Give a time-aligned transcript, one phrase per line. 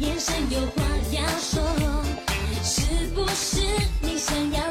[0.00, 1.62] 眼神有话要说，
[2.62, 3.60] 是不是
[4.00, 4.61] 你想要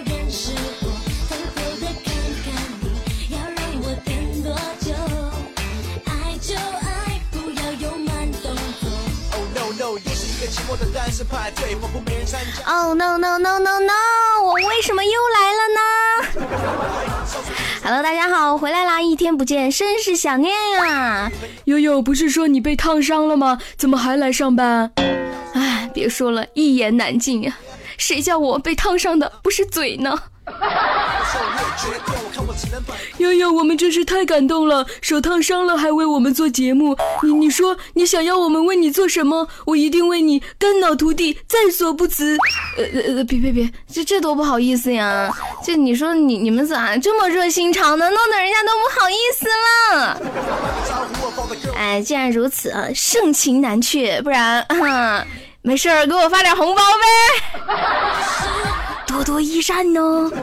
[12.65, 13.91] Oh no no no no no！
[14.45, 15.81] 我为什么又来了呢？
[17.83, 19.01] Hello，大家好，我回来啦！
[19.01, 21.29] 一天不见，甚是想念呀、
[21.65, 23.59] 悠悠，不是说你被烫伤了吗？
[23.75, 24.89] 怎么还来上班？
[25.53, 27.57] 哎，别说了，一言难尽呀、
[28.01, 30.19] 谁叫我被烫伤的不是嘴呢？
[33.19, 36.97] 悠悠，我们真是太感动了，手烫伤了还为我们做节目。
[37.21, 39.47] 你你说你想要我们为你做什么？
[39.65, 42.35] 我一定为你肝脑涂地，在所不辞。
[42.77, 45.31] 呃呃呃，别别别，这这多不好意思呀！
[45.63, 48.09] 这你说你你们咋这么热心肠呢？
[48.09, 49.47] 弄得人家都不好意思
[49.93, 50.21] 了。
[51.77, 55.25] 哎，既然如此啊，盛情难却，不然啊，
[55.63, 57.75] 没事儿，给我发点红包呗，
[59.05, 60.01] 多多益善呢。
[60.01, 60.41] 偷偷的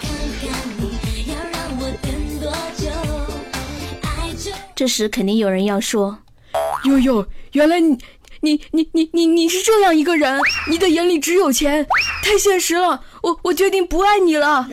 [0.00, 0.48] 看看
[0.78, 2.88] 你，要让我等多久？
[4.02, 6.16] 爱就这时肯定有人要说，
[6.84, 7.98] 悠悠，原来你
[8.40, 11.86] 你你你你你是这样一个人，你的眼里只有钱，
[12.22, 13.02] 太现实了。
[13.20, 14.66] 我我决定不爱你了。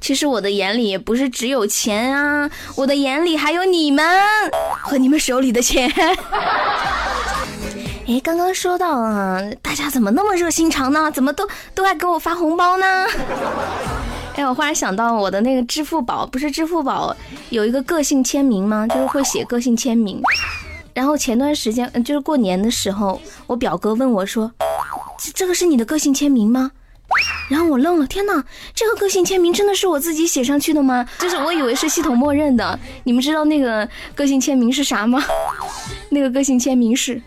[0.00, 4.04] 其实我的眼里也不是只有钱啊，我的眼里还有你们
[4.82, 5.90] 和你们手里的钱。
[8.08, 11.10] 哎，刚刚说到啊，大家怎么那么热心肠呢？
[11.12, 13.06] 怎么都都爱给我发红包呢？
[14.34, 17.14] 哎，我忽然想到我的那个支付宝，不是支付宝
[17.50, 18.84] 有一个个性签名吗？
[18.88, 20.20] 就是会写个性签名。
[20.92, 24.50] 然后前段时间，呃就是过年的时候，我表哥问我说
[25.22, 26.72] ：“这这个是你的个性签名吗？”
[27.50, 31.04] 然后我愣了，天哪，这个个性签名真的是我自己写上去的吗？
[31.18, 32.78] 就是我以为是系统默认的。
[33.02, 35.20] 你们知道那个个性签名是啥吗？
[36.10, 37.20] 那个个性签名是，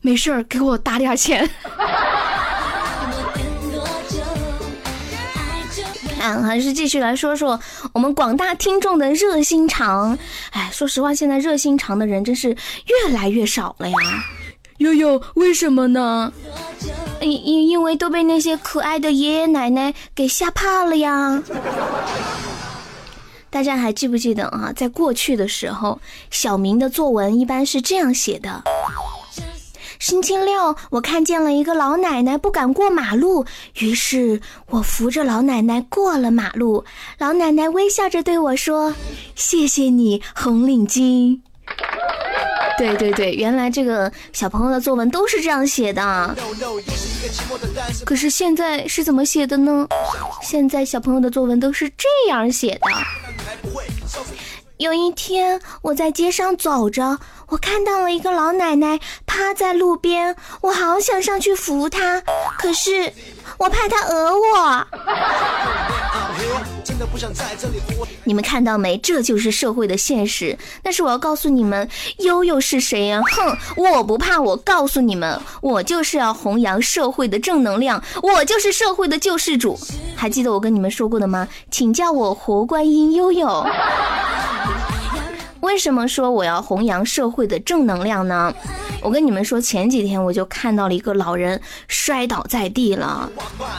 [0.00, 1.50] 没事儿，给我打点钱。
[1.76, 1.82] 我
[3.34, 3.42] 等
[3.72, 4.22] 多久？
[5.34, 5.82] 爱就
[6.20, 7.58] 嗯，还是继续来说说
[7.92, 10.16] 我们广大听众的热心肠。
[10.52, 13.96] 哎，说实话，现在热心肠的人真是越来越少了呀。
[14.78, 16.32] 悠悠，为什么呢？
[17.32, 21.42] 因因为都被那些可爱的爷爷奶奶给吓怕了呀。
[23.50, 24.72] 大家还记不记得啊？
[24.74, 28.64] 在过去的时候，小明的作文一般是这样写的：
[30.00, 33.46] 星期六，我看见了一个老奶奶不敢过马路，
[33.78, 34.40] 于是
[34.70, 36.84] 我扶着老奶奶过了马路。
[37.18, 38.92] 老奶奶微笑着对我说
[39.36, 41.38] ：“谢谢你，红领巾。”
[42.78, 46.36] 对对对，原来这个小朋友的作文都是这样写的。
[48.04, 49.86] 可是现在是怎么写的呢？
[50.42, 52.80] 现在小朋友的作文都是这样写的。
[54.78, 57.18] 有一天，我在街上走着，
[57.48, 62.20] 我看到了一个老奶奶趴在路边，我好想上去扶她，
[62.58, 63.12] 可是
[63.56, 64.86] 我怕她讹我。
[66.94, 68.06] 真的不想在这里活。
[68.22, 68.96] 你们看到没？
[68.98, 70.56] 这就是社会的现实。
[70.80, 71.88] 但是我要告诉你们，
[72.18, 74.40] 悠悠是谁呀、哼，我不怕。
[74.40, 79.76] 我告诉你们，我就是要弘扬社会的正能量，我就是社会的救世主。
[80.14, 81.48] 还记得我跟你们说过的吗？
[81.68, 83.66] 请叫我活观音悠悠。
[85.62, 88.54] 为什么说我要弘扬社会的正能量呢？
[89.04, 93.30] 我跟你们说，前几天我就看到了一个老人摔倒在地了，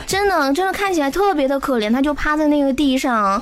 [0.05, 3.41] 真的真的看起来特别的可怜，他就趴在那个地上，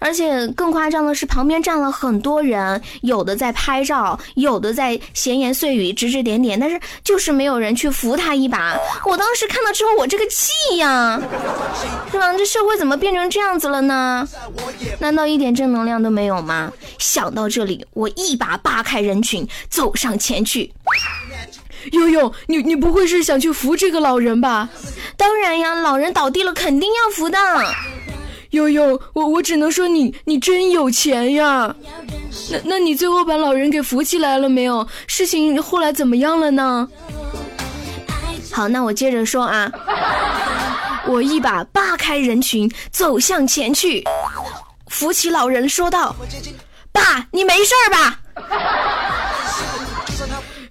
[0.00, 8.76] 而且更夸张的是，旁边站了很多人，有的在拍照，有的在闲言碎语、指指点点，但是就是没有人去扶他一把。
[9.06, 11.22] 我当时看到之后，我这个气呀，
[12.10, 12.36] 是吧？
[12.36, 14.28] 这社会怎么变成这样子了呢？
[14.98, 16.72] 难道一点正能量都没有吗？
[16.98, 20.72] 想到这里，我一把扒开人群，走上前去。
[21.92, 24.68] 悠悠，你你不会是想去扶这个老人吧？
[25.16, 27.38] 当然呀，老人倒地了，肯定要扶的。
[28.50, 31.74] 悠悠，我我只能说你你真有钱呀。
[32.50, 34.86] 那那你最后把老人给扶起来了没有？
[35.06, 36.88] 事情后来怎么样了呢？
[38.52, 39.70] 好，那我接着说啊。
[41.04, 44.04] 我一把扒开人群，走向前去，
[44.86, 46.14] 扶起老人，说道
[46.92, 48.20] ：“爸，你没事儿吧？”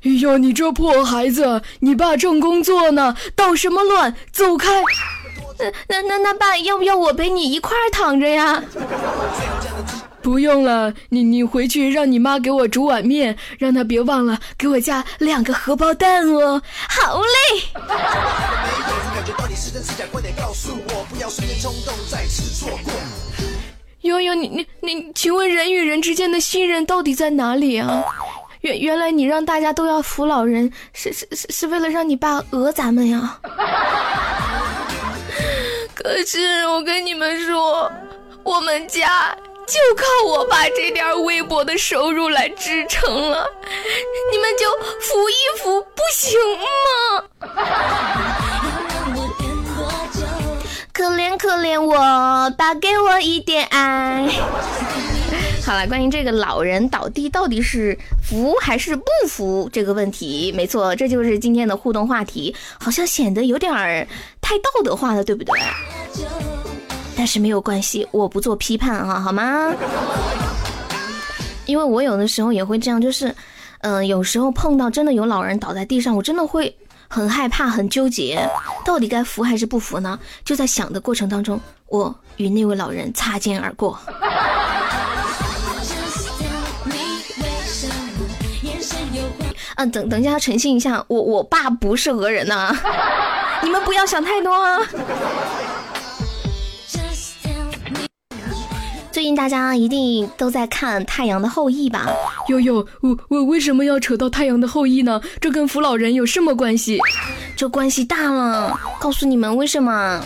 [0.03, 4.15] 哎呦，你这破孩子，你爸正工作呢，捣什么乱？
[4.31, 4.81] 走开！
[5.88, 8.63] 那那那那爸，要不要我陪你一块儿躺着呀？
[10.24, 16.59] 不用了，你你回去让你妈给我煮碗面，让她别忘了给我加两个荷包蛋哦。
[16.89, 17.27] 好嘞。
[24.01, 28.03] 悠悠，你你你，请问人与人之间的信任到底在哪里啊？
[28.62, 33.40] 原原来你让大家都要扶老人，是是是是为了让你爸讹咱们呀？
[35.96, 37.92] 可是我跟你们说，
[38.44, 39.36] 我们家
[39.68, 43.48] 就靠我爸这点微薄的收入来支撑了，
[44.31, 44.69] 你们就
[45.00, 46.66] 扶一扶不行吗？
[50.94, 54.28] 可怜可怜我爸，给我一点爱。
[55.63, 64.06] 好了，关于这个老人倒地到底是扶还是不扶这个问题，没错，这就是今天的互动话题，好像显得有点儿
[64.42, 65.60] 太道德化了，对不对？
[67.16, 69.74] 但是没有关系，我不做批判啊，好吗？
[71.68, 73.34] 因为我有的时候也会这样，就是，
[73.81, 76.75] 嗯、有时候碰到真的有老人倒在地上，我真的会
[77.08, 78.46] 很害怕、很纠结，
[78.84, 80.19] 到底该扶还是不扶呢？
[80.44, 83.98] 就在想的过程当中，我与那位老人擦肩而过。
[89.81, 92.72] 啊，等等一下，澄清一下，我我爸不是讹人呐、
[93.63, 94.78] 你们不要想太多啊。
[99.12, 102.07] 最近大家一定都在看《太阳的后裔》吧？
[102.48, 105.19] 悠悠，我我为什么要扯到太阳的后裔呢？
[105.39, 107.00] 这跟扶老人有什么关系？
[107.56, 110.24] 这关系大了，告诉你们为什么？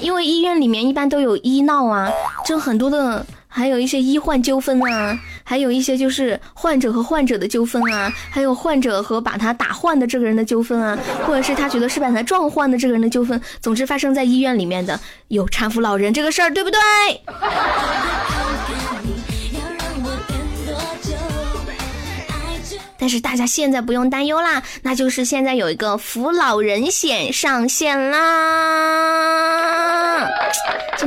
[0.00, 2.08] 因为医院里面一般都有医闹啊，
[2.46, 5.18] 就很多的，还有一些医患纠纷啊，
[5.48, 16.78] 还有一些就是患者和患者的纠纷啊，还有患者和把他打患的这个人的纠纷啊，或者是他觉得是把他撞患的这个人的纠纷，总之发生在医院里面的有搀扶老人这个事儿， 对不对？
[23.00, 29.27] 但是大家现在不用担忧啦，那就是现在有一个扶老人险上线啦，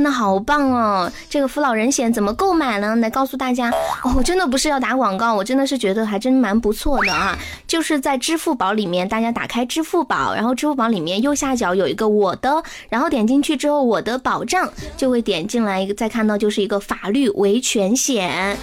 [0.02, 1.08] 真的好棒哦！
[1.30, 2.96] 这个扶老人险怎么购买呢？
[2.96, 3.70] 来告诉大家
[4.02, 7.38] 哦，我真的不是要打广告，我真的是觉得还真蛮不错的啊。
[7.68, 18.58] 就是在支付宝里面，大家打开支付宝，然后支付宝里面右下角有一个我的，然后点进去之后，我的保障就会点进来一个，再看到就是一个法律维权险。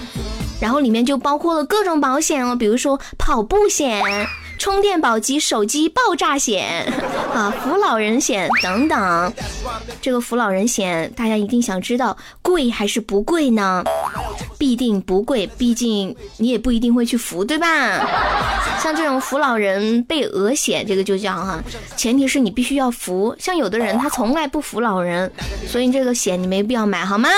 [0.61, 4.27] 然后里面就包括了各种保险哦，比如说跑步险、
[4.57, 6.85] 充电宝及手机爆炸险
[7.33, 9.33] 啊、扶老人险等等。
[10.01, 13.83] 这个扶老人险，大家一定想知道贵还是不贵呢？
[14.57, 17.67] 必定不贵，毕竟你也不一定会去扶，对吧？
[18.81, 21.61] 像这种扶老人被讹险，这个就叫哈、
[21.95, 23.33] 前提是你必须要扶。
[23.39, 25.31] 像有的人他从来不扶老人，
[25.67, 27.29] 所以这个险你没必要买，好吗？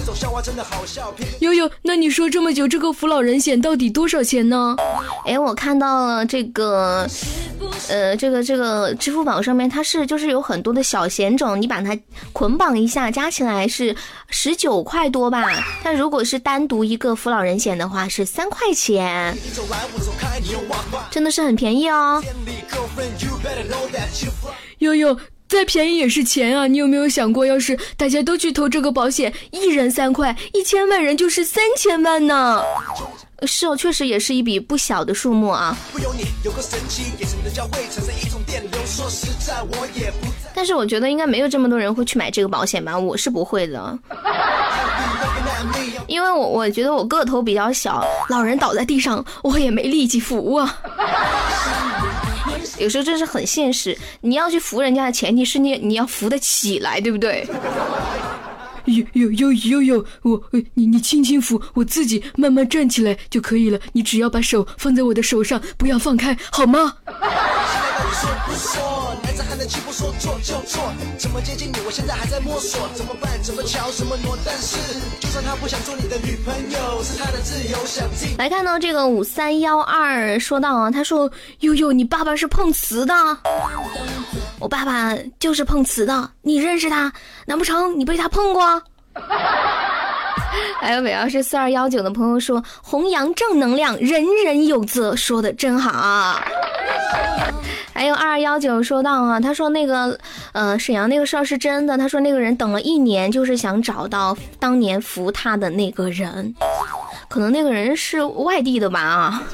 [0.00, 4.74] 这种笑话真的好笑，悠悠，那你说这么久，这个扶老人险到底多少钱呢？
[5.26, 7.06] 哎，我看到了这个，
[7.90, 11.94] 呃，这个这个支付宝上面它是就是有很多的小险种，你把它
[12.32, 13.94] 捆绑一下，加起来是
[14.30, 15.46] 十九块多吧。
[15.84, 19.36] 但如果是单独一个扶老人险的话，是三块钱。
[21.10, 22.22] 真的是很便宜哦。
[24.78, 25.14] 悠悠，
[25.50, 26.68] 再便宜也是钱啊！
[26.68, 32.62] 你有没有想过，要是大家都去投这个保险，一人三块，一千万人就是三千万呢？
[33.42, 35.76] 是哦，确实也是一笔不小的数目啊。
[40.54, 43.98] 但是我觉得应该没有这么多人会去买这个保险吧，我是不会的。
[46.06, 50.78] 因为我我觉得我个头比较小，老人倒在地上，我也没力气扶啊。
[52.80, 57.46] 有时候真是很现实，你要去扶人家的前提是你你要扶得起来，对不对？
[58.86, 60.42] 有有有有有，我
[60.74, 63.78] 你你轻轻扶，我自己慢慢站起来就可以了。
[63.92, 66.96] 你只要把手放在我的手上，不要放开，好吗？
[67.90, 69.16] 到底说不说？
[69.22, 70.92] 男子汉的气不说错就错。
[71.18, 71.74] 怎么接近你？
[71.84, 72.88] 我现在还在摸索。
[72.94, 73.30] 怎么办？
[73.42, 73.90] 怎么瞧？
[73.90, 74.38] 什么挪？
[74.44, 74.76] 但是，
[75.18, 78.36] 就算他不想做你的女朋友，是他的自由，想进。
[78.38, 81.30] 来看到这个五三幺二说到啊，他说
[81.60, 83.14] 悠悠，你爸爸是碰瓷的，
[84.58, 87.12] 我爸爸就是碰瓷的，你认识他？
[87.46, 88.82] 难不成你被他碰过？
[90.80, 96.40] 还有北要是四二幺九的朋友说，弘扬正能量，人人有责，说的真好。
[97.92, 100.18] 还有二二幺九说到啊，他说那个
[100.52, 106.54] 呃沈阳那个事儿是真的，他说那个人等了一年，就是想找到当年扶他的那个人，
[107.28, 109.42] 可能那个人是外地的吧啊。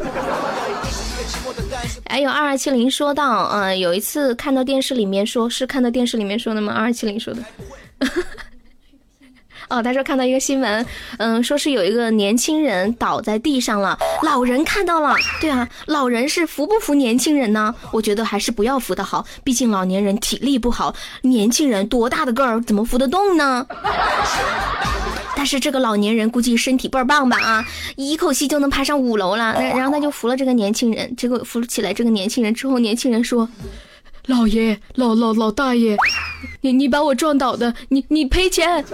[2.09, 6.73] 还有二二七零说到，呃，有一次看到电视里面说，是看到电视里面说的吗？
[6.73, 7.43] 二二七零说的。
[9.69, 10.87] 哦，他说看到一个新闻，
[11.19, 15.15] 嗯，说是有一个年轻人倒在地上了，老人看到了。
[15.41, 17.75] 对啊，老人是扶不扶年轻人呢？
[17.93, 23.67] 我觉得还是不要扶的好，毕竟老年人体力不好，年轻人多大的个儿怎么扶得动呢？
[25.37, 27.65] 但是这个老年人估计身体倍儿棒吧啊，
[27.97, 29.53] 一口气就能爬上五楼了。
[29.59, 33.49] 那然后他就扶了这个年轻人，结果扶起来这个年轻人之后，年轻人说。
[34.27, 35.97] 老爷，老老老大爷，
[36.61, 38.85] 你你把我撞倒的，你你赔钱。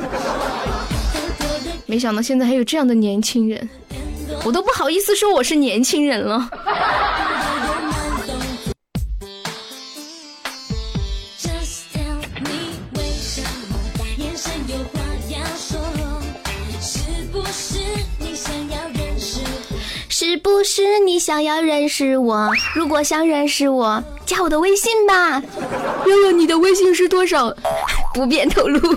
[1.87, 3.69] 没想到现在还有这样的年轻人，
[4.45, 6.51] 我都不好意思说我是年轻人了。
[20.09, 22.51] 是不是你想要认识我？
[22.75, 25.43] 如果想认识我，加我的微信吧，
[26.07, 27.55] 悠悠，你的微信是多少？
[28.15, 28.81] 不便透露。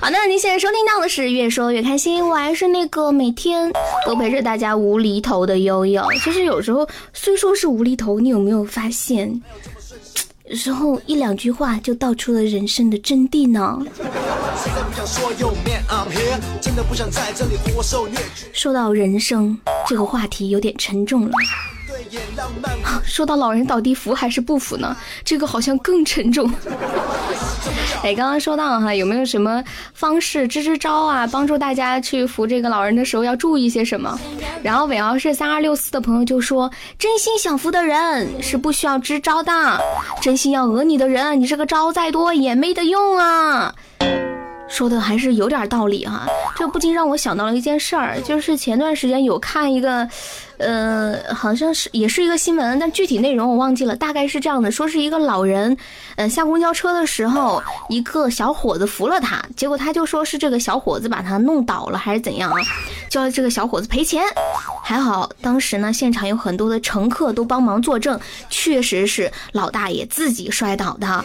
[0.00, 3.72] 好的，您现在收听到的是越说越开心，我还是那个每天
[4.04, 6.04] 都陪着大家无厘头的悠悠。
[6.24, 9.40] 其实有时候虽说是无厘头，你有没有发现，
[10.46, 13.78] 有时候一两句话就道出了人生的真谛呢？
[14.56, 18.18] 实在不想说，Yo man I'm here，真的不想在这里活受虐，
[18.52, 19.56] 说到人生
[19.86, 21.32] 这个话题有点沉重了。
[23.04, 24.96] 说到老人倒地服还是不服呢？
[25.24, 26.50] 这个好像更沉重。
[28.02, 29.62] 哎，刚刚说到哈，有没有什么
[29.94, 34.18] 方式支支招啊，帮助大家去扶这个老人的时候要注意些什么？
[34.62, 39.80] 然后尾号是三二六四的朋友就说，真心想扶的人是不需要支招的，
[40.20, 43.74] 真心要讹你的人，你这个招再多也没得用啊。
[44.72, 46.26] 说的还是有点道理哈、
[46.56, 50.08] 这不禁让我想到了一件事儿，就是前段时间有看一个，
[50.56, 55.76] 呃，好像是也是一个新闻，但具体内容我忘记了，大概是这样的，说是一个老人，
[56.16, 62.58] 呃，下公交车的时候，一个小伙子扶了他，结果他就说是这个小伙子把他弄倒了还是怎样啊，
[63.10, 64.22] 叫这个小伙子赔钱。
[64.82, 71.24] 还好当时呢，现场有很多的乘客都帮忙作证，确实是老大爷自己摔倒的。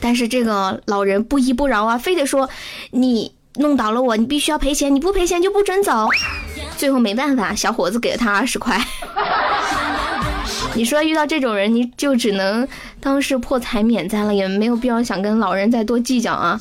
[0.00, 2.48] 但是这个老人不依不饶啊，非得说
[2.90, 6.08] 你弄倒了我，你必须要赔钱，你不赔钱就不准走。
[6.76, 8.80] 最后没办法，小伙子给了他二十块。
[10.74, 12.66] 你说遇到这种人，你就只能
[13.00, 16.60] 当是破财免灾了，也没有必要想跟老人再多计较啊。